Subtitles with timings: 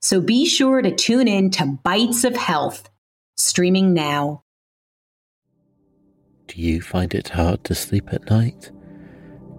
[0.00, 2.88] So be sure to tune in to Bites of Health,
[3.36, 4.42] streaming now.
[6.46, 8.70] Do you find it hard to sleep at night?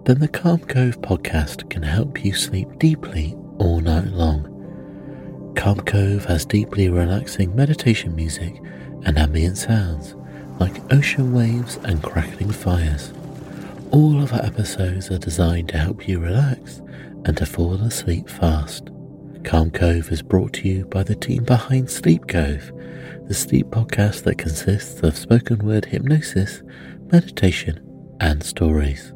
[0.04, 5.52] Then the Calm Cove podcast can help you sleep deeply all night long.
[5.56, 8.62] Calm Cove has deeply relaxing meditation music
[9.04, 10.16] and ambient sounds
[10.58, 13.12] like ocean waves and crackling fires.
[13.90, 16.80] All of our episodes are designed to help you relax
[17.24, 18.90] and to fall asleep fast.
[19.44, 22.72] Calm Cove is brought to you by the team behind Sleep Cove,
[23.26, 26.62] the sleep podcast that consists of spoken word hypnosis,
[27.10, 27.80] meditation,
[28.20, 29.12] and stories.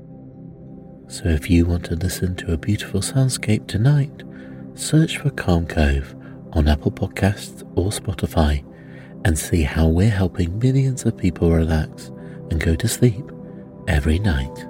[1.09, 4.23] So if you want to listen to a beautiful soundscape tonight,
[4.75, 6.17] search for Calm Cove
[6.53, 8.65] on Apple Podcasts or Spotify
[9.25, 12.09] and see how we're helping millions of people relax
[12.51, 13.31] and go to sleep
[13.89, 14.67] every night.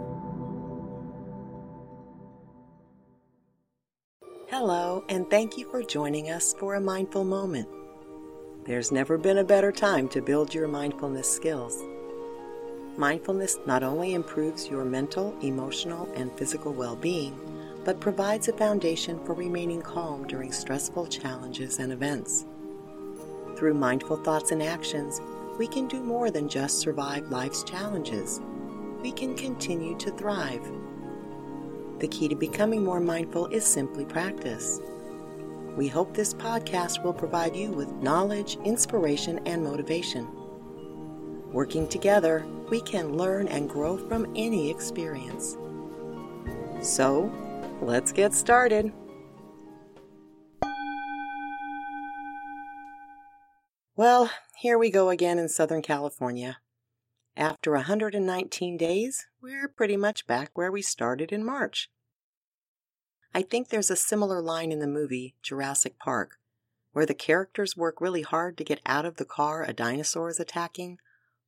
[5.08, 7.68] And thank you for joining us for a mindful moment.
[8.64, 11.82] There's never been a better time to build your mindfulness skills.
[12.96, 17.38] Mindfulness not only improves your mental, emotional, and physical well being,
[17.84, 22.46] but provides a foundation for remaining calm during stressful challenges and events.
[23.56, 25.20] Through mindful thoughts and actions,
[25.58, 28.40] we can do more than just survive life's challenges.
[29.02, 30.66] We can continue to thrive
[32.04, 34.80] the key to becoming more mindful is simply practice.
[35.76, 40.28] We hope this podcast will provide you with knowledge, inspiration, and motivation.
[41.52, 45.56] Working together, we can learn and grow from any experience.
[46.80, 47.32] So,
[47.80, 48.92] let's get started.
[53.96, 56.58] Well, here we go again in Southern California.
[57.36, 61.90] After 119 days, we're pretty much back where we started in March.
[63.36, 66.38] I think there's a similar line in the movie Jurassic Park,
[66.92, 70.38] where the characters work really hard to get out of the car a dinosaur is
[70.38, 70.98] attacking,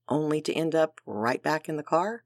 [0.09, 2.25] only to end up right back in the car.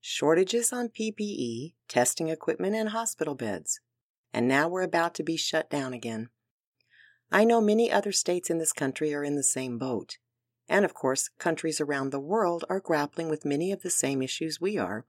[0.00, 3.80] Shortages on PPE, testing equipment, and hospital beds.
[4.32, 6.28] And now we're about to be shut down again.
[7.32, 10.18] I know many other states in this country are in the same boat.
[10.68, 14.60] And of course, countries around the world are grappling with many of the same issues
[14.60, 15.04] we are,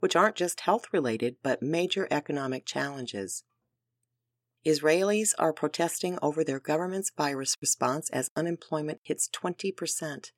[0.00, 3.44] which aren't just health related, but major economic challenges.
[4.66, 10.32] Israelis are protesting over their government's virus response as unemployment hits 20%.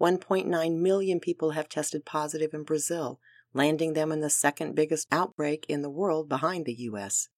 [0.00, 3.20] 1.9 million people have tested positive in Brazil,
[3.52, 7.28] landing them in the second biggest outbreak in the world behind the U.S.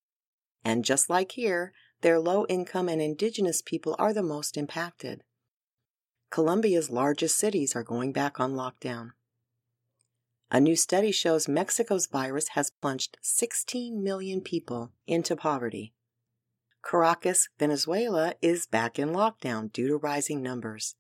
[0.65, 5.23] And just like here, their low income and indigenous people are the most impacted.
[6.31, 9.11] Colombia's largest cities are going back on lockdown.
[10.51, 15.93] A new study shows Mexico's virus has plunged 16 million people into poverty.
[16.83, 20.95] Caracas, Venezuela is back in lockdown due to rising numbers.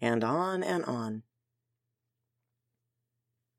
[0.00, 1.24] And on and on.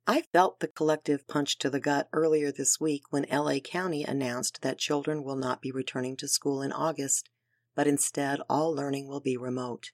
[0.07, 4.61] I felt the collective punch to the gut earlier this week when LA County announced
[4.61, 7.29] that children will not be returning to school in August,
[7.75, 9.91] but instead all learning will be remote.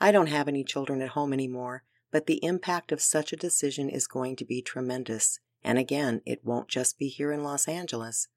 [0.00, 3.88] I don't have any children at home anymore, but the impact of such a decision
[3.88, 5.38] is going to be tremendous.
[5.62, 8.28] And again, it won't just be here in Los Angeles.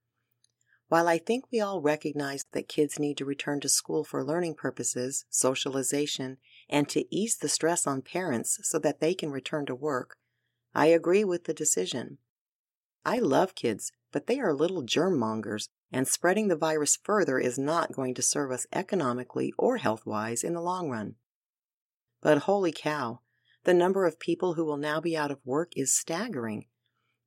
[0.89, 4.56] While I think we all recognize that kids need to return to school for learning
[4.56, 6.38] purposes, socialization,
[6.69, 10.17] and to ease the stress on parents so that they can return to work,
[10.75, 12.19] I agree with the decision.
[13.06, 17.57] I love kids, but they are little germ mongers, and spreading the virus further is
[17.57, 21.15] not going to serve us economically or health wise in the long run.
[22.21, 23.19] But holy cow,
[23.63, 26.65] the number of people who will now be out of work is staggering.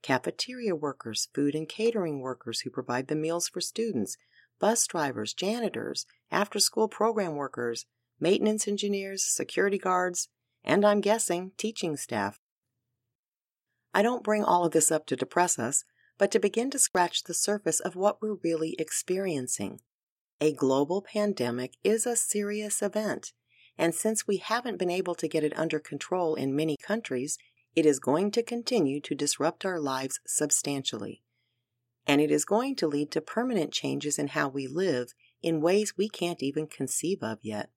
[0.03, 4.17] Cafeteria workers, food and catering workers who provide the meals for students,
[4.61, 7.87] bus drivers, janitors, after school program workers,
[8.21, 10.29] maintenance engineers, security guards,
[10.65, 12.41] and I'm guessing teaching staff.
[13.95, 15.85] I don't bring all of this up to depress us,
[16.19, 19.81] but to begin to scratch the surface of what we're really experiencing.
[20.41, 23.33] A global pandemic is a serious event
[23.79, 27.39] and since we haven't been able to get it under control in many countries,
[27.75, 31.23] it is going to continue to disrupt our lives substantially.
[32.07, 35.13] And it is going to lead to permanent changes in how we live
[35.43, 37.71] in ways we can't even conceive of yet.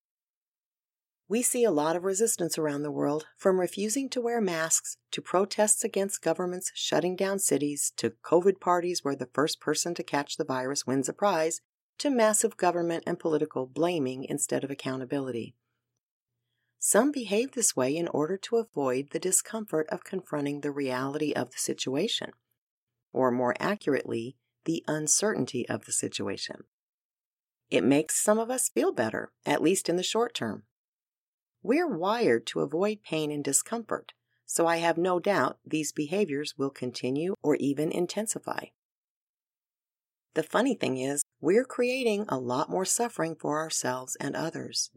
[1.28, 5.22] We see a lot of resistance around the world, from refusing to wear masks to
[5.22, 10.38] protests against governments shutting down cities to COVID parties where the first person to catch
[10.38, 11.62] the virus wins a prize
[12.00, 15.54] to massive government and political blaming instead of accountability.
[16.82, 21.52] Some behave this way in order to avoid the discomfort of confronting the reality of
[21.52, 22.32] the situation,
[23.12, 26.64] or more accurately, the uncertainty of the situation.
[27.70, 30.64] It makes some of us feel better, at least in the short term.
[31.62, 34.14] We're wired to avoid pain and discomfort,
[34.46, 38.68] so I have no doubt these behaviors will continue or even intensify.
[40.34, 44.92] The funny thing is, we're creating a lot more suffering for ourselves and others.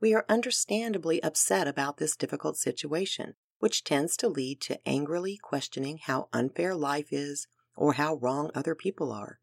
[0.00, 5.98] We are understandably upset about this difficult situation, which tends to lead to angrily questioning
[6.02, 9.40] how unfair life is or how wrong other people are.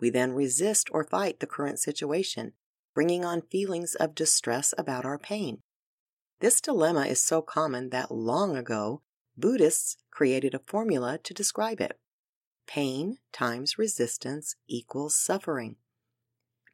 [0.00, 2.52] We then resist or fight the current situation,
[2.94, 5.62] bringing on feelings of distress about our pain.
[6.40, 9.02] This dilemma is so common that long ago,
[9.36, 11.98] Buddhists created a formula to describe it.
[12.66, 15.76] Pain times resistance equals suffering.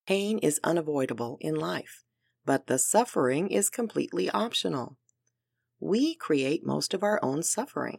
[0.07, 2.04] Pain is unavoidable in life,
[2.45, 4.97] but the suffering is completely optional.
[5.81, 7.99] We create most of our own suffering.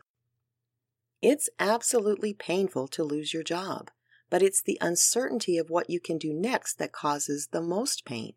[1.21, 3.89] It's absolutely painful to lose your job
[4.29, 8.33] but it's the uncertainty of what you can do next that causes the most pain.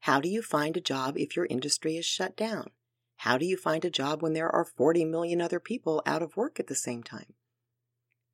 [0.00, 2.70] How do you find a job if your industry is shut down?
[3.16, 6.36] How do you find a job when there are 40 million other people out of
[6.36, 7.34] work at the same time?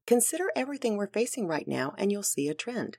[0.07, 2.97] Consider everything we're facing right now and you'll see a trend.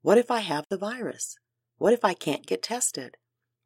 [0.00, 1.36] What if I have the virus?
[1.78, 3.16] What if I can't get tested?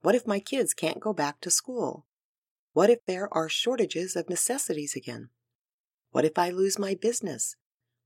[0.02, 2.06] What if my kids can't go back to school?
[2.74, 5.30] What if there are shortages of necessities again?
[6.10, 7.56] What if I lose my business?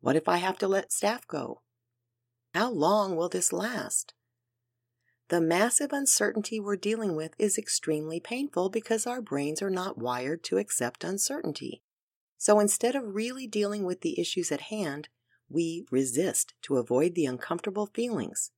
[0.00, 1.62] What if I have to let staff go?
[2.54, 4.14] How long will this last?
[5.28, 10.44] The massive uncertainty we're dealing with is extremely painful because our brains are not wired
[10.44, 11.82] to accept uncertainty.
[12.38, 15.08] So instead of really dealing with the issues at hand,
[15.48, 18.52] we resist to avoid the uncomfortable feelings.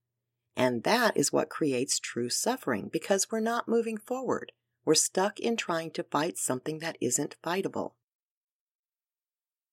[0.59, 4.51] And that is what creates true suffering because we're not moving forward.
[4.83, 7.93] We're stuck in trying to fight something that isn't fightable.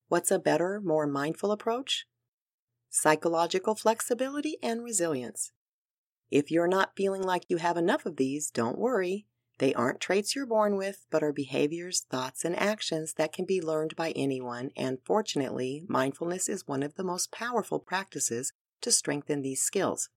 [0.07, 2.07] What's a better, more mindful approach?
[2.89, 5.51] Psychological flexibility and resilience.
[6.31, 9.27] If you're not feeling like you have enough of these, don't worry.
[9.57, 13.59] They aren't traits you're born with, but are behaviors, thoughts, and actions that can be
[13.59, 19.41] learned by anyone, and fortunately, mindfulness is one of the most powerful practices to strengthen
[19.41, 20.07] these skills.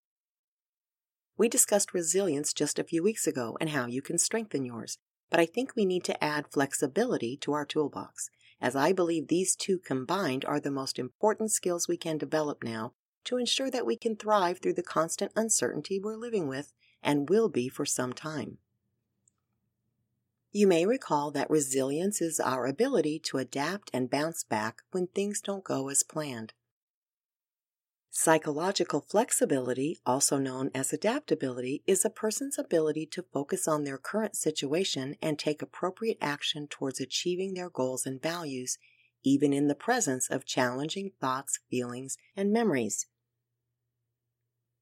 [1.40, 4.98] We discussed resilience just a few weeks ago and how you can strengthen yours,
[5.30, 8.28] but I think we need to add flexibility to our toolbox
[8.60, 12.92] as I believe these two combined are the most important skills we can develop now
[13.24, 17.48] to ensure that we can thrive through the constant uncertainty we're living with and will
[17.48, 18.58] be for some time.
[20.52, 25.40] You may recall that resilience is our ability to adapt and bounce back when things
[25.40, 26.52] don't go as planned.
[28.12, 34.34] Psychological flexibility, also known as adaptability, is a person's ability to focus on their current
[34.34, 38.78] situation and take appropriate action towards achieving their goals and values,
[39.22, 43.06] even in the presence of challenging thoughts, feelings, and memories.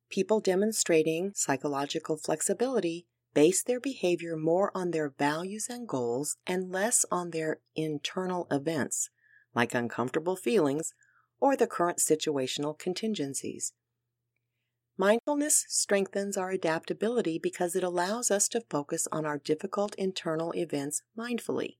[0.09, 7.05] People demonstrating psychological flexibility base their behavior more on their values and goals and less
[7.11, 9.11] on their internal events,
[9.55, 10.95] like uncomfortable feelings
[11.41, 13.73] or the current situational contingencies.
[14.97, 21.03] Mindfulness strengthens our adaptability because it allows us to focus on our difficult internal events
[21.17, 21.77] mindfully.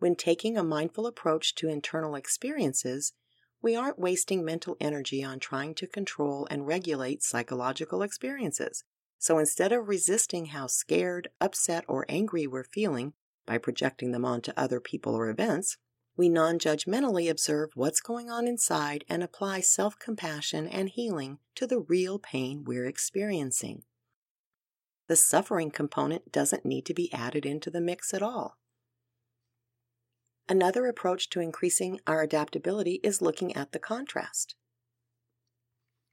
[0.00, 3.14] When taking a mindful approach to internal experiences,
[3.62, 8.84] we aren't wasting mental energy on trying to control and regulate psychological experiences.
[9.18, 13.12] So instead of resisting how scared, upset, or angry we're feeling
[13.46, 15.76] by projecting them onto other people or events,
[16.16, 21.66] we non judgmentally observe what's going on inside and apply self compassion and healing to
[21.66, 23.82] the real pain we're experiencing.
[25.08, 28.58] The suffering component doesn't need to be added into the mix at all.
[30.48, 34.56] Another approach to increasing our adaptability is looking at the contrast.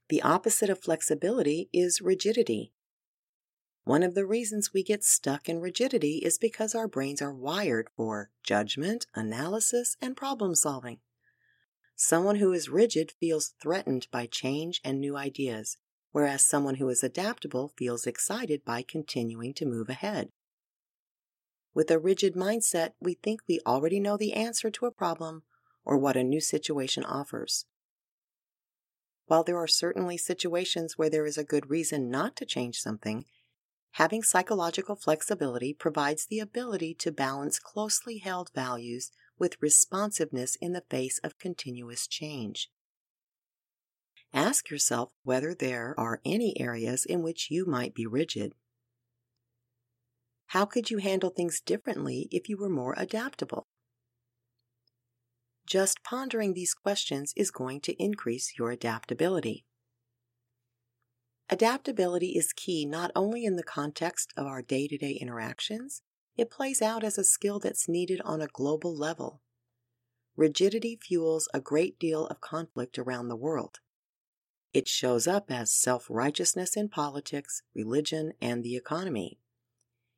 [0.08, 2.72] The opposite of flexibility is rigidity,
[3.88, 7.88] one of the reasons we get stuck in rigidity is because our brains are wired
[7.96, 10.98] for judgment, analysis, and problem solving.
[11.96, 15.78] Someone who is rigid feels threatened by change and new ideas,
[16.12, 20.28] whereas someone who is adaptable feels excited by continuing to move ahead.
[21.72, 25.44] With a rigid mindset, we think we already know the answer to a problem
[25.86, 27.64] or what a new situation offers.
[29.28, 33.24] While there are certainly situations where there is a good reason not to change something,
[33.92, 40.84] having psychological flexibility provides the ability to balance closely held values with responsiveness in the
[40.90, 42.70] face of continuous change.
[44.32, 48.54] Ask yourself whether there are any areas in which you might be rigid.
[50.48, 53.66] How could you handle things differently if you were more adaptable?
[55.66, 59.66] Just pondering these questions is going to increase your adaptability.
[61.50, 66.02] Adaptability is key not only in the context of our day to day interactions,
[66.36, 69.40] it plays out as a skill that's needed on a global level.
[70.36, 73.80] Rigidity fuels a great deal of conflict around the world.
[74.74, 79.38] It shows up as self righteousness in politics, religion, and the economy.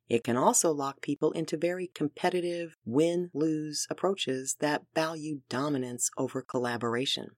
[0.09, 6.41] It can also lock people into very competitive, win lose approaches that value dominance over
[6.41, 7.29] collaboration.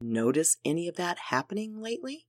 [0.00, 2.26] Notice any of that happening lately?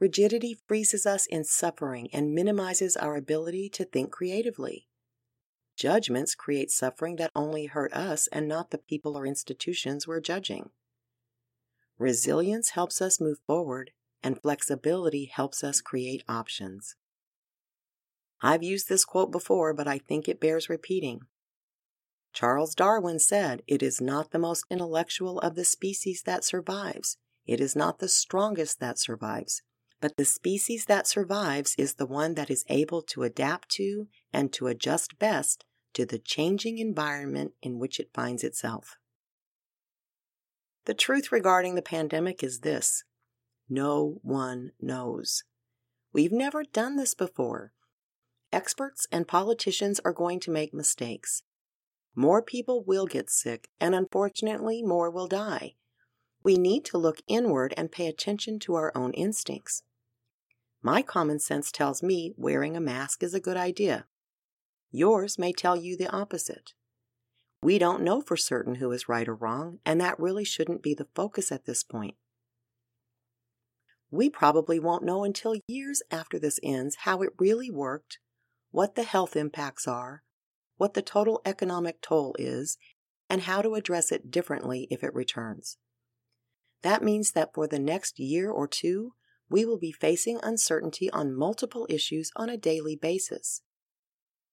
[0.00, 4.86] Rigidity freezes us in suffering and minimizes our ability to think creatively.
[5.76, 10.70] Judgments create suffering that only hurt us and not the people or institutions we're judging.
[11.98, 13.90] Resilience helps us move forward
[14.22, 16.94] and flexibility helps us create options.
[18.40, 21.22] I've used this quote before, but I think it bears repeating.
[22.32, 27.16] Charles Darwin said, It is not the most intellectual of the species that survives.
[27.46, 29.62] It is not the strongest that survives.
[30.00, 34.52] But the species that survives is the one that is able to adapt to and
[34.52, 35.64] to adjust best
[35.94, 38.96] to the changing environment in which it finds itself.
[40.84, 43.04] The truth regarding the pandemic is this
[43.68, 45.42] no one knows.
[46.12, 47.72] We've never done this before.
[48.50, 51.42] Experts and politicians are going to make mistakes.
[52.14, 55.74] More people will get sick, and unfortunately, more will die.
[56.42, 59.82] We need to look inward and pay attention to our own instincts.
[60.82, 64.06] My common sense tells me wearing a mask is a good idea.
[64.90, 66.72] Yours may tell you the opposite.
[67.62, 70.94] We don't know for certain who is right or wrong, and that really shouldn't be
[70.94, 72.14] the focus at this point.
[74.10, 78.18] We probably won't know until years after this ends how it really worked,
[78.70, 80.22] what the health impacts are,
[80.76, 82.78] what the total economic toll is,
[83.28, 85.76] and how to address it differently if it returns.
[86.82, 89.14] That means that for the next year or two,
[89.48, 93.62] we will be facing uncertainty on multiple issues on a daily basis.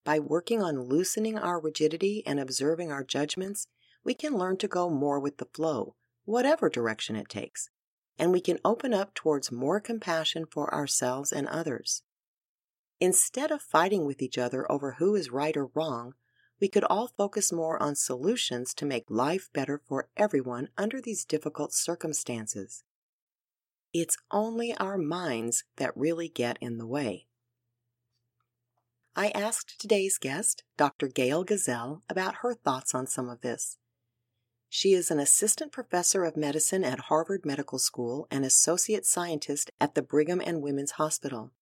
[0.04, 3.68] By working on loosening our rigidity and observing our judgments,
[4.04, 7.70] we can learn to go more with the flow, whatever direction it takes,
[8.18, 12.04] and we can open up towards more compassion for ourselves and others.
[13.00, 16.14] Instead of fighting with each other over who is right or wrong,
[16.62, 21.26] we could all focus more on solutions to make life better for everyone under these
[21.26, 22.84] difficult circumstances.
[23.98, 27.28] It's only our minds that really get in the way.
[29.16, 31.08] I asked today's guest, Dr.
[31.08, 33.78] Gail Gazelle, about her thoughts on some of this.
[34.68, 39.96] She is an assistant professor of medicine at Harvard Medical School and associate scientist at
[39.96, 41.54] the Brigham and Women's Hospital.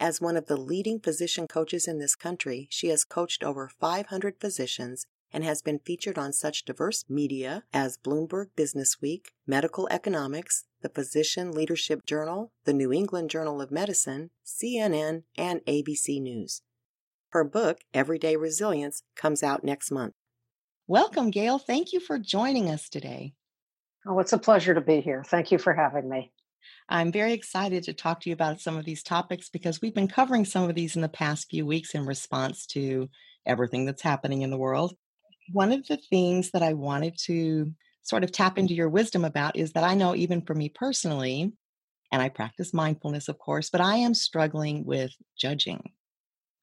[0.00, 4.40] As one of the leading physician coaches in this country, she has coached over 500
[4.40, 10.88] physicians and has been featured on such diverse media as Bloomberg Businessweek, Medical Economics, the
[10.88, 16.62] Physician Leadership Journal, the New England Journal of Medicine, CNN, and ABC News.
[17.30, 20.14] Her book, Everyday Resilience, comes out next month.
[20.86, 21.58] Welcome, Gail.
[21.58, 23.34] Thank you for joining us today.
[24.06, 25.22] Oh, it's a pleasure to be here.
[25.26, 26.32] Thank you for having me.
[26.88, 30.08] I'm very excited to talk to you about some of these topics because we've been
[30.08, 33.10] covering some of these in the past few weeks in response to
[33.44, 34.94] everything that's happening in the world.
[35.52, 37.72] One of the things that I wanted to
[38.08, 41.52] sort of tap into your wisdom about is that I know, even for me personally,
[42.10, 45.92] and I practice mindfulness, of course, but I am struggling with judging.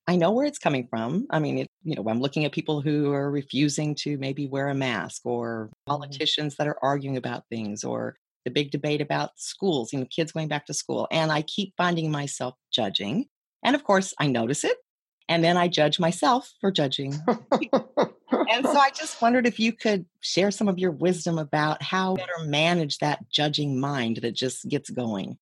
[0.07, 1.27] I know where it's coming from.
[1.29, 4.69] I mean, it, you know, I'm looking at people who are refusing to maybe wear
[4.69, 5.91] a mask or mm-hmm.
[5.91, 10.31] politicians that are arguing about things or the big debate about schools, you know, kids
[10.31, 11.07] going back to school.
[11.11, 13.25] And I keep finding myself judging.
[13.63, 14.77] And of course, I notice it.
[15.27, 17.13] And then I judge myself for judging.
[17.27, 22.15] and so I just wondered if you could share some of your wisdom about how
[22.15, 25.37] better manage that judging mind that just gets going.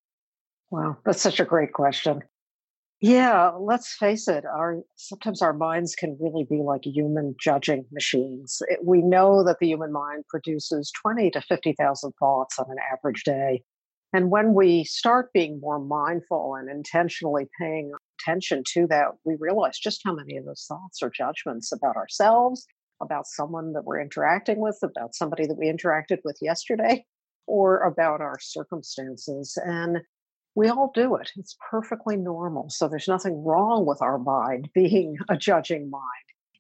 [0.72, 2.24] Wow, that's such a great question.
[3.04, 4.46] Yeah, let's face it.
[4.46, 8.62] Our sometimes our minds can really be like human judging machines.
[8.70, 12.78] It, we know that the human mind produces twenty to fifty thousand thoughts on an
[12.94, 13.62] average day,
[14.14, 19.80] and when we start being more mindful and intentionally paying attention to that, we realize
[19.80, 22.66] just how many of those thoughts are judgments about ourselves,
[23.02, 27.06] about someone that we're interacting with, about somebody that we interacted with yesterday.
[27.48, 29.58] or about our circumstances.
[29.66, 30.00] And
[30.56, 31.32] we all do it.
[31.36, 32.70] It's perfectly normal.
[32.70, 36.04] So there's nothing wrong with our mind being a judging mind.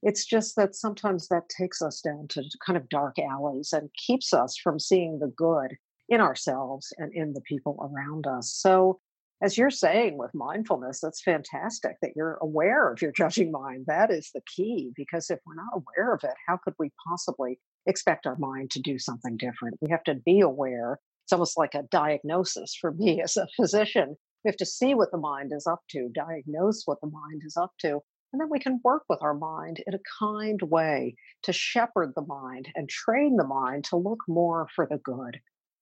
[0.01, 4.33] It's just that sometimes that takes us down to kind of dark alleys and keeps
[4.33, 5.77] us from seeing the good
[6.09, 8.51] in ourselves and in the people around us.
[8.53, 8.99] So,
[9.41, 13.85] as you're saying with mindfulness, that's fantastic that you're aware of your judging mind.
[13.87, 17.59] That is the key because if we're not aware of it, how could we possibly
[17.85, 19.77] expect our mind to do something different?
[19.81, 20.99] We have to be aware.
[21.25, 24.15] It's almost like a diagnosis for me as a physician.
[24.45, 27.57] We have to see what the mind is up to, diagnose what the mind is
[27.57, 27.99] up to,
[28.33, 32.25] and then we can work with our mind in a kind way to shepherd the
[32.25, 35.39] mind and train the mind to look more for the good.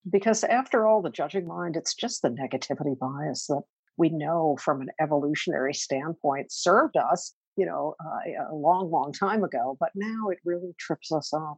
[0.10, 3.62] Because after all, the judging mind, it's just the negativity bias that
[3.98, 9.44] we know from an evolutionary standpoint served us, you know, uh, a long, long time
[9.44, 11.58] ago, but now it really trips us up.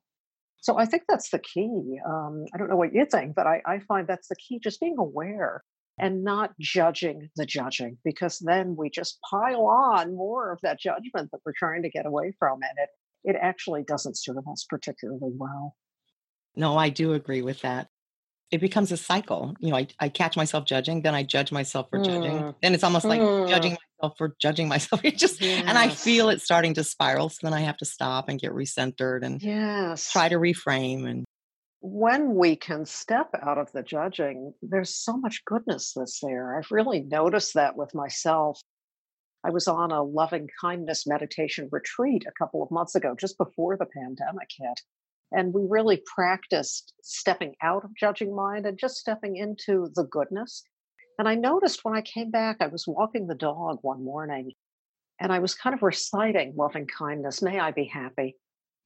[0.60, 2.00] So I think that's the key.
[2.06, 4.80] Um, I don't know what you think, but I, I find that's the key, just
[4.80, 5.64] being aware
[6.00, 11.30] and not judging the judging because then we just pile on more of that judgment
[11.32, 12.90] that we're trying to get away from and it
[13.26, 15.76] it actually doesn't serve us particularly well
[16.56, 17.88] no i do agree with that
[18.54, 21.90] it becomes a cycle you know i, I catch myself judging then i judge myself
[21.90, 22.06] for mm.
[22.06, 23.50] judging then it's almost like mm.
[23.50, 25.64] judging myself for judging myself it just yes.
[25.66, 28.52] and i feel it starting to spiral so then i have to stop and get
[28.52, 30.12] recentered and yes.
[30.12, 31.26] try to reframe and
[31.86, 36.58] when we can step out of the judging, there's so much goodness that's there.
[36.58, 38.62] I've really noticed that with myself.
[39.44, 43.76] I was on a loving kindness meditation retreat a couple of months ago, just before
[43.76, 44.80] the pandemic hit.
[45.34, 50.64] And we really practiced stepping out of judging mind and just stepping into the goodness.
[51.20, 54.52] And I noticed when I came back, I was walking the dog one morning
[55.20, 57.42] and I was kind of reciting loving kindness.
[57.42, 58.38] May I be happy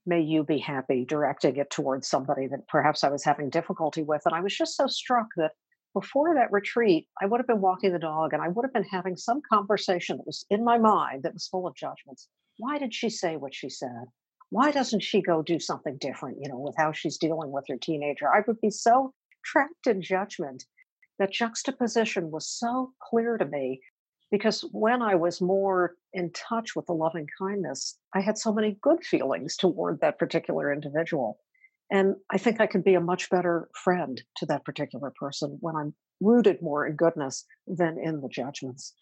[0.07, 4.21] may you be happy directing it towards somebody that perhaps I was having difficulty with.
[4.25, 5.51] And I was just so struck that
[5.93, 8.85] before that retreat, I would have been walking the dog and I would have been
[8.89, 12.29] having some conversation that was in my mind that was full of judgments.
[12.57, 14.05] Why did she say what she said?
[14.49, 17.77] Why doesn't she go do something different, you know, with how she's dealing with her
[17.77, 18.27] teenager?
[18.33, 20.65] I would be so trapped in judgment.
[21.19, 23.81] That juxtaposition was so clear to me
[24.29, 28.77] because when I was more in touch with the loving kindness, I had so many
[28.81, 31.39] good feelings toward that particular individual.
[31.89, 35.75] And I think I could be a much better friend to that particular person when
[35.75, 38.93] I'm rooted more in goodness than in the judgments.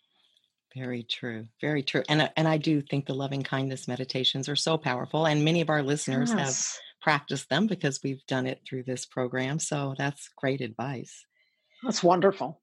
[0.75, 1.45] Very true.
[1.61, 2.03] Very true.
[2.09, 5.69] And and I do think the loving kindness meditations are so powerful and many of
[5.69, 6.39] our listeners yes.
[6.39, 9.59] have practiced them because we've done it through this program.
[9.59, 11.25] So that's great advice.
[11.83, 12.61] That's wonderful.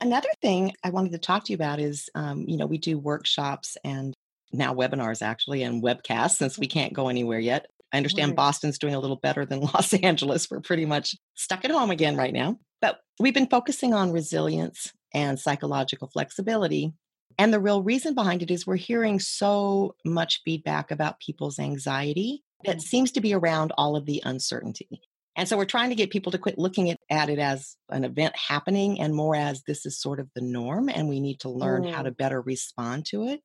[0.00, 2.98] Another thing I wanted to talk to you about is, um, you know, we do
[2.98, 4.14] workshops and
[4.52, 7.66] now webinars actually and webcasts since we can't go anywhere yet.
[7.92, 8.36] I understand right.
[8.36, 10.50] Boston's doing a little better than Los Angeles.
[10.50, 12.58] We're pretty much stuck at home again right now.
[12.80, 16.94] But we've been focusing on resilience and psychological flexibility.
[17.40, 22.44] And the real reason behind it is we're hearing so much feedback about people's anxiety
[22.66, 22.82] that mm.
[22.82, 25.00] seems to be around all of the uncertainty.
[25.36, 28.04] And so we're trying to get people to quit looking at, at it as an
[28.04, 31.48] event happening and more as this is sort of the norm and we need to
[31.48, 31.94] learn mm.
[31.94, 33.40] how to better respond to it.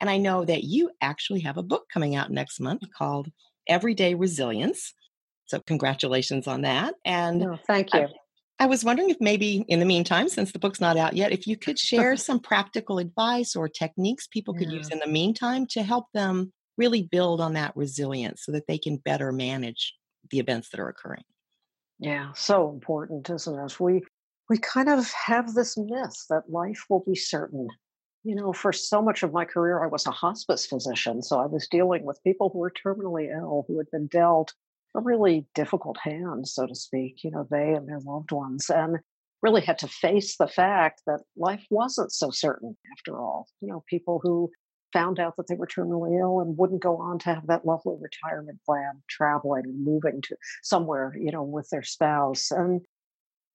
[0.00, 3.28] And I know that you actually have a book coming out next month called
[3.68, 4.94] Everyday Resilience.
[5.44, 6.94] So congratulations on that.
[7.04, 8.00] And oh, thank you.
[8.00, 8.08] I,
[8.58, 11.46] I was wondering if maybe in the meantime, since the book's not out yet, if
[11.46, 14.78] you could share some practical advice or techniques people could yeah.
[14.78, 18.78] use in the meantime to help them really build on that resilience so that they
[18.78, 19.94] can better manage
[20.30, 21.24] the events that are occurring.
[21.98, 23.80] Yeah, so important, isn't it?
[23.80, 24.02] We
[24.48, 27.68] we kind of have this myth that life will be certain.
[28.22, 31.22] You know, for so much of my career, I was a hospice physician.
[31.22, 34.52] So I was dealing with people who were terminally ill, who had been dealt
[34.96, 38.98] a really difficult hand, so to speak, you know, they and their loved ones, and
[39.42, 43.46] really had to face the fact that life wasn't so certain after all.
[43.60, 44.50] You know, people who
[44.92, 47.96] found out that they were terminally ill and wouldn't go on to have that lovely
[48.00, 52.50] retirement plan, traveling and moving to somewhere, you know, with their spouse.
[52.50, 52.80] And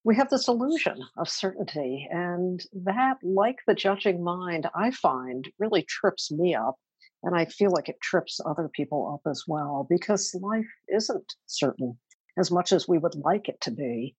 [0.03, 2.07] we have this illusion of certainty.
[2.11, 6.75] And that, like the judging mind, I find really trips me up.
[7.23, 11.99] And I feel like it trips other people up as well because life isn't certain
[12.37, 14.15] as much as we would like it to be.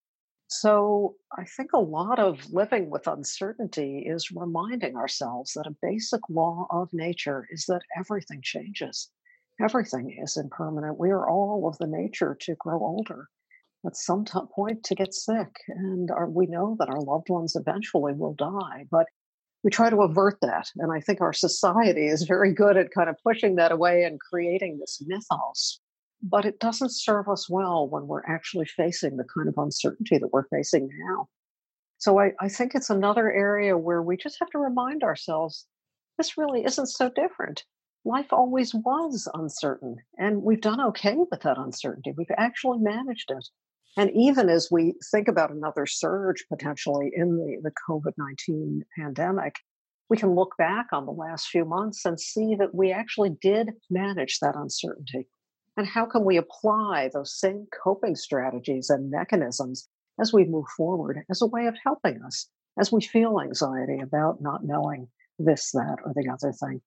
[0.49, 6.21] So I think a lot of living with uncertainty is reminding ourselves that a basic
[6.29, 9.11] law of nature is that everything changes.
[9.61, 10.99] Everything is impermanent.
[10.99, 13.29] We are all of the nature to grow older,
[13.87, 15.57] at some t- point to get sick.
[15.69, 19.07] And our, we know that our loved ones eventually will die, but
[19.65, 20.71] we try to avert that.
[20.77, 24.19] And I think our society is very good at kind of pushing that away and
[24.21, 25.81] creating this mythos
[26.23, 30.33] but it doesn't serve us well when we're actually facing the kind of uncertainty that
[30.33, 31.29] we're facing now.
[31.99, 35.67] So I, I think it's another area where we just have to remind ourselves
[36.19, 37.65] this really isn't so different.
[38.05, 42.13] Life always was uncertain, and we've done okay with that uncertainty.
[42.17, 43.49] We've actually managed it.
[43.97, 49.57] And even as we think about another surge potentially in the, the COVID 19 pandemic,
[50.09, 53.71] we can look back on the last few months and see that we actually did
[53.91, 55.27] manage that uncertainty.
[55.77, 59.89] And how can we apply those same coping strategies and mechanisms
[60.21, 64.43] as we move forward as a way of helping us as we feel anxiety about
[64.43, 66.81] not knowing this, that, or the other thing?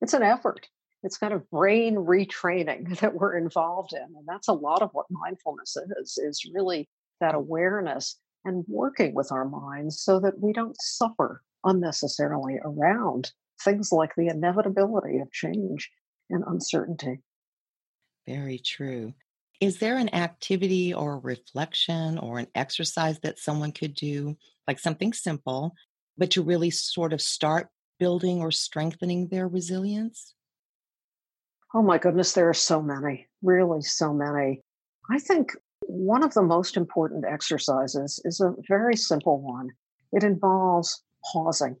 [0.00, 0.68] It's an effort.
[1.02, 4.02] It's kind of brain retraining that we're involved in.
[4.02, 6.88] And that's a lot of what mindfulness is, is really
[7.20, 13.32] that awareness and working with our minds so that we don't suffer unnecessarily around
[13.62, 15.90] things like the inevitability of change
[16.30, 17.20] and uncertainty.
[18.26, 19.14] Very true.
[19.60, 24.36] Is there an activity or reflection or an exercise that someone could do,
[24.68, 25.74] like something simple,
[26.16, 30.34] but to really sort of start building or strengthening their resilience?
[31.74, 34.62] Oh my goodness, there are so many, really so many.
[35.10, 35.52] I think
[35.82, 39.70] one of the most important exercises is a very simple one.
[40.12, 41.76] It involves pausing.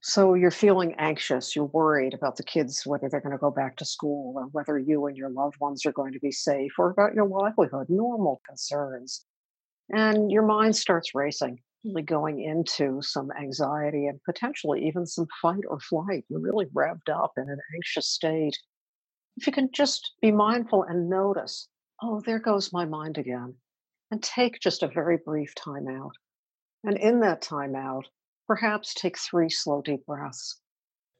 [0.00, 3.76] So you're feeling anxious, you're worried about the kids, whether they're going to go back
[3.76, 6.90] to school or whether you and your loved ones are going to be safe or
[6.90, 9.24] about your livelihood, normal concerns.
[9.90, 15.64] And your mind starts racing, really going into some anxiety and potentially even some fight
[15.68, 16.24] or flight.
[16.28, 18.56] You're really revved up in an anxious state.
[19.36, 21.68] If you can just be mindful and notice,
[22.02, 23.54] oh, there goes my mind again,
[24.10, 26.12] and take just a very brief time out.
[26.84, 28.06] And in that time out,
[28.46, 30.60] perhaps take three slow, deep breaths.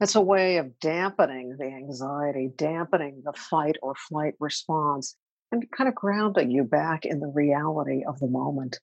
[0.00, 5.16] It's a way of dampening the anxiety, dampening the fight or flight response,
[5.52, 8.79] and kind of grounding you back in the reality of the moment.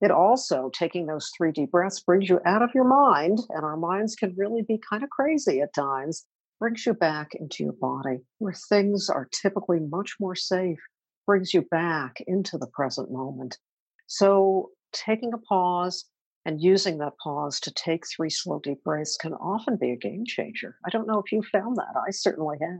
[0.00, 3.76] It also, taking those three deep breaths, brings you out of your mind, and our
[3.76, 6.26] minds can really be kind of crazy at times,
[6.62, 10.78] brings you back into your body where things are typically much more safe,
[11.26, 13.58] brings you back into the present moment.
[14.06, 16.04] So, taking a pause,
[16.44, 20.24] and using that pause to take three slow, deep breaths can often be a game
[20.24, 20.76] changer.
[20.86, 22.00] I don't know if you found that.
[22.06, 22.78] I certainly have.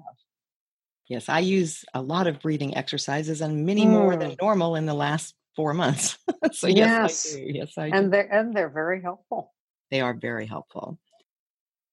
[1.09, 3.91] Yes, I use a lot of breathing exercises and many mm.
[3.91, 4.41] more than mm.
[4.41, 6.19] normal in the last four months.
[6.53, 7.53] so yes, yes, I do.
[7.53, 7.97] Yes, I do.
[7.97, 9.53] And they're and they're very helpful.
[9.91, 11.01] They are very helpful.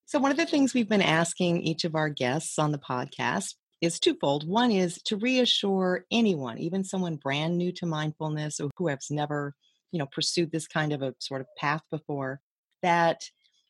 [0.10, 3.54] So one of the things we've been asking each of our guests on the podcast
[3.80, 4.50] is twofold.
[4.50, 9.54] One is to reassure anyone, even someone brand new to mindfulness or who has never
[9.92, 12.42] you know pursued this kind of a sort of path before
[12.82, 13.22] that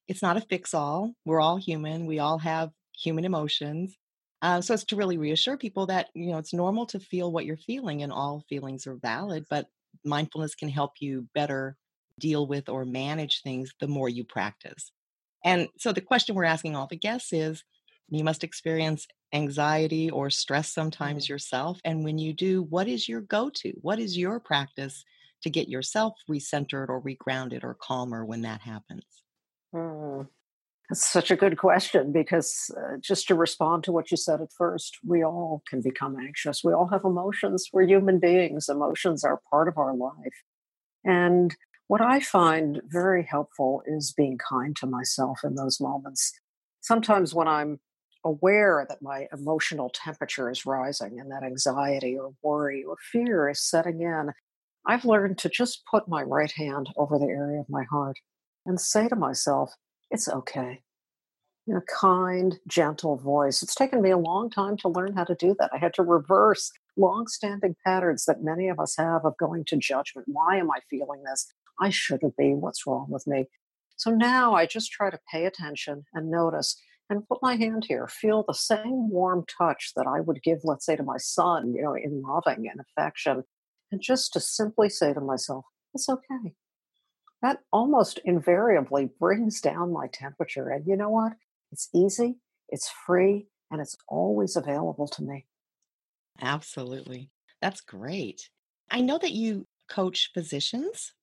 [0.07, 2.05] it's not a fix all we're all human.
[2.05, 3.97] We all have human emotions.
[4.41, 7.43] Uh, so it's to really reassure people that you know it's normal to feel what
[7.43, 9.67] you're feeling and all feelings are valid but
[10.05, 11.75] mindfulness can help you better
[12.17, 14.93] deal with or manage things the more you practice
[15.43, 17.63] and so the question we're asking all the guests is
[18.09, 21.29] you must experience anxiety or stress sometimes mm.
[21.29, 25.03] yourself and when you do what is your go-to what is your practice
[25.41, 29.03] to get yourself recentered or regrounded or calmer when that happens?
[29.73, 30.23] Hmm.
[30.89, 34.51] That's such a good question because uh, just to respond to what you said at
[34.57, 36.63] first, we all can become anxious.
[36.63, 37.69] We all have emotions.
[37.71, 38.69] We're human beings.
[38.69, 40.43] Emotions are part of our life.
[41.05, 41.55] And
[41.89, 46.31] what I find very helpful is being kind to myself in those moments.
[46.81, 47.79] Sometimes when I'm
[48.23, 53.67] aware that my emotional temperature is rising and that anxiety or worry or fear is
[53.67, 54.33] setting in,
[54.85, 58.19] I've learned to just put my right hand over the area of my heart
[58.67, 59.73] and say to myself,
[60.11, 60.83] it's okay.
[61.65, 63.63] In a kind, gentle voice.
[63.63, 65.71] It's taken me a long time to learn how to do that.
[65.73, 70.27] I had to reverse long-standing patterns that many of us have of going to judgment.
[70.27, 71.51] Why am I feeling this?
[71.79, 72.53] I shouldn't be.
[72.53, 73.45] What's wrong with me?
[73.97, 78.07] So now I just try to pay attention and notice and put my hand here,
[78.07, 81.81] feel the same warm touch that I would give, let's say, to my son, you
[81.81, 83.43] know, in loving and affection
[83.91, 86.53] and just to simply say to myself, it's okay.
[87.41, 90.69] That almost invariably brings down my temperature.
[90.69, 91.33] And you know what?
[91.71, 92.37] It's easy,
[92.67, 95.45] it's free, and it's always available to me.
[96.41, 97.31] Absolutely.
[97.61, 98.49] That's great.
[98.91, 101.13] I know that you coach physicians.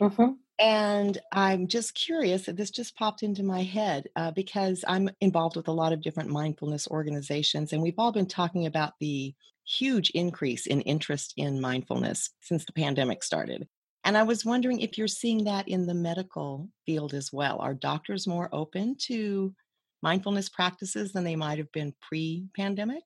[0.00, 0.32] Mm-hmm.
[0.58, 5.68] And I'm just curious, this just popped into my head uh, because I'm involved with
[5.68, 9.34] a lot of different mindfulness organizations, and we've all been talking about the
[9.66, 13.68] huge increase in interest in mindfulness since the pandemic started.
[14.04, 17.58] And I was wondering if you're seeing that in the medical field as well.
[17.58, 19.52] Are doctors more open to
[20.00, 23.02] mindfulness practices than they might have been pre pandemic?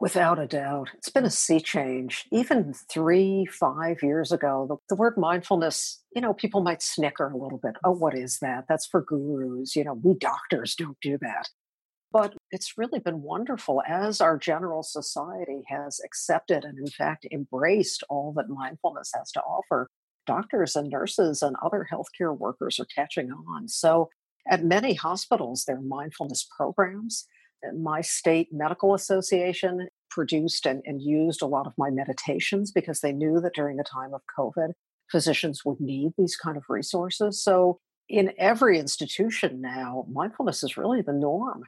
[0.00, 0.90] Without a doubt.
[0.94, 2.26] It's been a sea change.
[2.32, 7.36] Even three, five years ago, the, the, word mindfulness, you know, people might snicker a
[7.36, 7.76] little bit.
[7.84, 8.64] Oh, what is that?
[8.68, 9.76] That's for gurus.
[9.76, 11.48] You know, we doctors don't do that.
[12.12, 18.04] But it's really been wonderful as our general society has accepted and, in fact, embraced
[18.08, 19.88] all that mindfulness has to offer.
[20.26, 23.68] Doctors and nurses and other healthcare workers are catching on.
[23.68, 24.10] So,
[24.48, 27.26] at many hospitals, there are mindfulness programs
[27.76, 33.12] my state medical association produced and, and, used a lot of my meditations because they
[33.12, 34.72] knew that during the time of COVID,
[35.10, 37.42] physicians would need these kind of resources.
[37.42, 41.64] So, in every institution now, mindfulness is really the norm.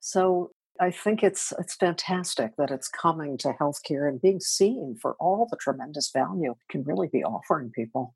[0.00, 5.14] So, I think it's it's fantastic that it's coming to healthcare and being seen for
[5.20, 8.14] all the tremendous value it can really be offering people.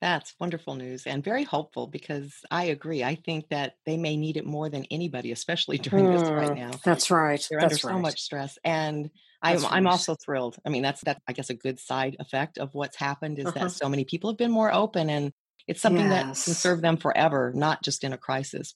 [0.00, 3.02] That's wonderful news and very hopeful because I agree.
[3.02, 6.50] I think that they may need it more than anybody, especially during mm, this right
[6.50, 6.70] mm, now.
[6.84, 7.44] That's right.
[7.50, 7.98] They're that's under right.
[7.98, 8.58] so much stress.
[8.64, 9.10] And
[9.42, 9.64] I'm.
[9.66, 10.56] I'm also thrilled.
[10.64, 13.64] I mean, that's that I guess a good side effect of what's happened is uh-huh.
[13.64, 15.32] that so many people have been more open and
[15.66, 16.10] it's something yes.
[16.10, 18.74] that can serve them forever, not just in a crisis.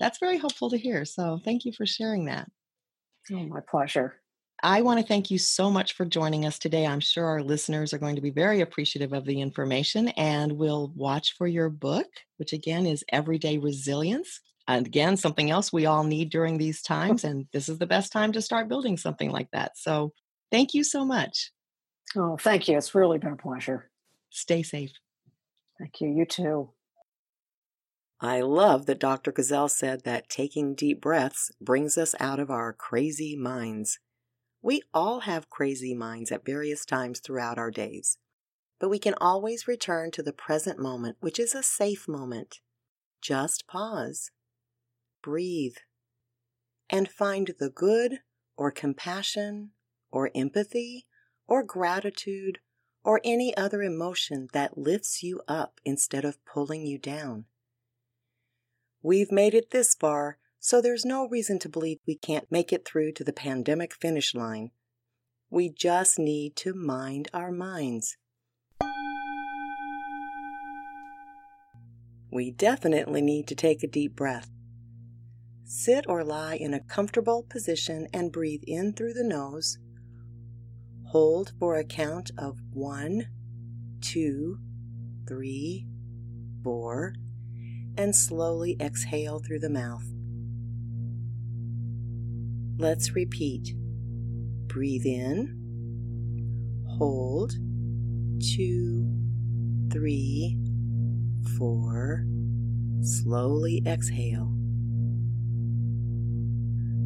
[0.00, 1.04] That's very helpful to hear.
[1.04, 2.50] So thank you for sharing that.
[3.32, 4.20] Oh, my pleasure.
[4.62, 6.86] I want to thank you so much for joining us today.
[6.86, 10.92] I'm sure our listeners are going to be very appreciative of the information and will
[10.96, 12.06] watch for your book,
[12.38, 14.40] which again is Everyday Resilience.
[14.66, 17.22] And again, something else we all need during these times.
[17.24, 19.76] And this is the best time to start building something like that.
[19.76, 20.12] So
[20.50, 21.52] thank you so much.
[22.16, 22.78] Oh, thank you.
[22.78, 23.90] It's really been a pleasure.
[24.30, 24.92] Stay safe.
[25.78, 26.08] Thank you.
[26.08, 26.70] You too.
[28.20, 29.30] I love that Dr.
[29.30, 33.98] Gazelle said that taking deep breaths brings us out of our crazy minds.
[34.66, 38.18] We all have crazy minds at various times throughout our days,
[38.80, 42.58] but we can always return to the present moment, which is a safe moment.
[43.22, 44.32] Just pause,
[45.22, 45.76] breathe,
[46.90, 48.22] and find the good
[48.56, 49.70] or compassion
[50.10, 51.06] or empathy
[51.46, 52.58] or gratitude
[53.04, 57.44] or any other emotion that lifts you up instead of pulling you down.
[59.00, 62.86] We've made it this far, so there's no reason to believe we can't make it
[62.86, 64.70] through to the pandemic finish line.
[65.50, 68.16] We just need to mind our minds.
[72.30, 74.50] We definitely need to take a deep breath.
[75.64, 79.78] Sit or lie in a comfortable position and breathe in through the nose.
[81.10, 83.28] Hold for a count of one,
[84.00, 84.58] two,
[85.28, 85.86] three,
[86.62, 87.14] four,
[87.96, 90.15] and slowly exhale through the mouth.
[92.78, 93.74] Let's repeat.
[94.66, 95.56] Breathe in,
[96.98, 97.52] hold,
[98.54, 99.08] two,
[99.90, 100.58] three,
[101.56, 102.26] four,
[103.00, 104.52] slowly exhale.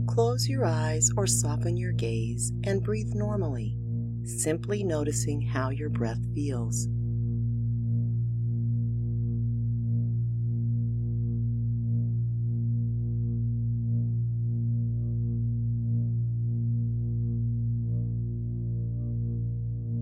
[0.08, 3.78] Close your eyes or soften your gaze and breathe normally,
[4.24, 6.88] simply noticing how your breath feels.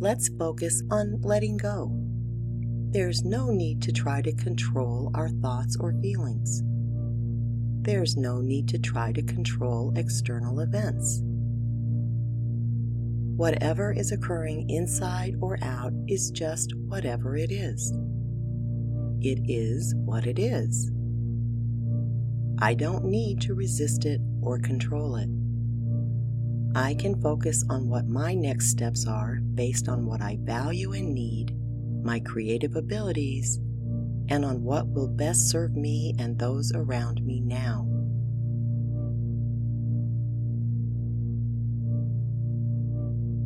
[0.09, 1.93] Let's focus on letting go.
[2.93, 6.63] There's no need to try to control our thoughts or feelings.
[7.83, 11.21] There's no need to try to control external events.
[13.37, 17.93] Whatever is occurring inside or out is just whatever it is.
[19.21, 20.91] It is what it is.
[22.63, 25.29] I don't need to resist it or control it.
[26.75, 31.15] I can focus on what my next steps are based on what I value and
[31.15, 31.55] need,
[32.05, 33.59] my creative abilities,
[34.29, 37.87] and on what will best serve me and those around me now.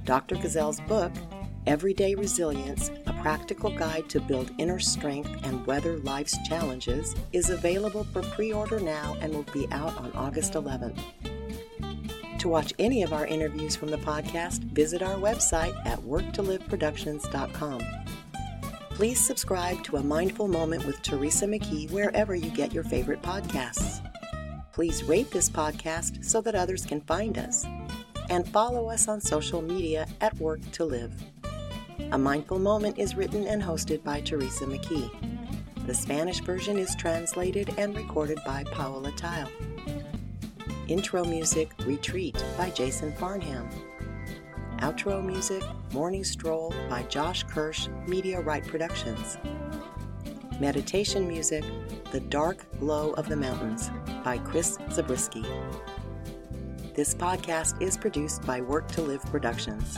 [0.04, 0.36] Dr.
[0.36, 1.12] Gazelle's book,
[1.65, 2.91] Everyday Resilience
[3.26, 8.80] Practical Guide to Build Inner Strength and Weather Life's Challenges, is available for pre order
[8.80, 11.00] now and will be out on August 11th.
[12.38, 17.82] To watch any of our interviews from the podcast, visit our website at worktoliveproductions.com.
[18.92, 24.08] Please subscribe to A Mindful Moment with Teresa McKee wherever you get your favorite podcasts.
[24.72, 27.66] Please rate this podcast so that others can find us.
[28.30, 31.12] And follow us on social media at Work to Live.
[32.12, 35.10] A Mindful Moment is written and hosted by Teresa McKee.
[35.86, 39.49] The Spanish version is translated and recorded by Paola Tile.
[40.88, 43.69] Intro music Retreat by Jason Farnham.
[44.77, 49.38] Outro music Morning Stroll by Josh Kirsch, Media Right Productions.
[50.60, 51.63] Meditation music
[52.12, 53.89] The Dark Glow of the Mountains
[54.23, 55.45] by Chris Zabriskie.
[56.93, 59.97] This podcast is produced by Work to Live Productions.